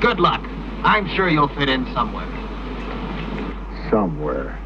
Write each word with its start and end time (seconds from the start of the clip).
Good 0.00 0.20
luck. 0.20 0.40
I'm 0.84 1.08
sure 1.16 1.28
you'll 1.28 1.48
fit 1.48 1.68
in 1.68 1.84
somewhere. 1.92 2.26
Somewhere. 3.90 4.56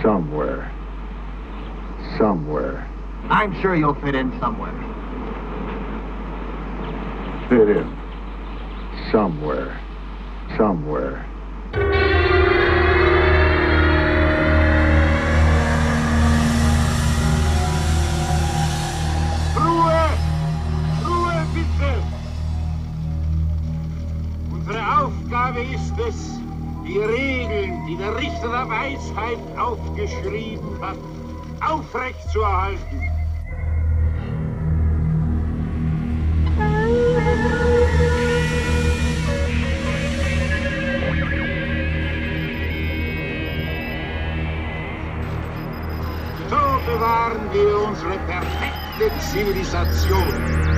Somewhere. 0.00 0.70
Somewhere. 2.16 2.88
I'm 3.30 3.60
sure 3.60 3.74
you'll 3.74 4.00
fit 4.00 4.14
in 4.14 4.30
somewhere. 4.38 4.72
Fit 7.48 7.76
in. 7.76 7.98
Somewhere. 9.10 9.80
Somewhere. 10.56 12.13
Aufgabe 25.34 25.62
ist 25.62 25.98
es, 25.98 26.38
die 26.86 26.96
Regeln, 26.96 27.84
die 27.88 27.96
der 27.96 28.16
Richter 28.16 28.50
der 28.50 28.68
Weisheit 28.68 29.38
aufgeschrieben 29.58 30.80
hat, 30.80 30.96
aufrechtzuerhalten. 31.60 33.00
So 46.48 46.92
bewahren 46.92 47.52
wir 47.52 47.88
unsere 47.88 48.18
perfekte 48.28 49.18
Zivilisation. 49.32 50.74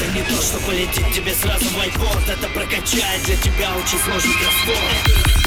Это 0.00 0.12
не 0.12 0.22
то, 0.22 0.40
что 0.40 0.60
полетит 0.60 1.12
тебе 1.12 1.34
сразу 1.34 1.64
в 1.64 1.76
iPod 1.78 2.30
Это 2.30 2.48
прокачает 2.50 3.22
для 3.24 3.36
тебя 3.36 3.74
очень 3.76 3.98
сложный 3.98 4.34
кроссворд 4.34 5.37